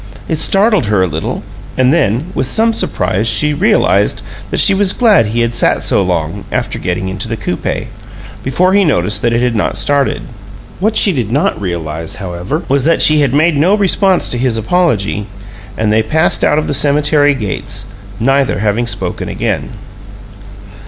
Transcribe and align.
It 0.27 0.39
startled 0.39 0.87
her 0.87 1.03
a 1.03 1.07
little; 1.07 1.43
and 1.77 1.93
then, 1.93 2.31
with 2.33 2.49
some 2.49 2.73
surprise, 2.73 3.27
she 3.27 3.53
realized 3.53 4.23
that 4.49 4.59
she 4.59 4.73
was 4.73 4.93
glad 4.93 5.27
he 5.27 5.41
had 5.41 5.53
sat 5.53 5.83
so 5.83 6.01
long, 6.01 6.43
after 6.51 6.79
getting 6.79 7.07
into 7.07 7.27
the 7.27 7.37
coupe, 7.37 7.87
before 8.41 8.73
he 8.73 8.83
noticed 8.83 9.21
that 9.21 9.31
it 9.31 9.43
had 9.43 9.55
not 9.55 9.77
started. 9.77 10.23
What 10.79 10.97
she 10.97 11.11
did 11.11 11.31
not 11.31 11.61
realize, 11.61 12.15
however, 12.15 12.63
was 12.67 12.83
that 12.85 13.03
she 13.03 13.21
had 13.21 13.35
made 13.35 13.57
no 13.57 13.75
response 13.77 14.27
to 14.29 14.39
his 14.39 14.57
apology, 14.57 15.27
and 15.77 15.93
they 15.93 16.01
passed 16.01 16.43
out 16.43 16.57
of 16.57 16.65
the 16.65 16.73
cemetery 16.73 17.35
gates, 17.35 17.85
neither 18.19 18.57
having 18.57 18.87
spoken 18.87 19.29
again. 19.29 19.69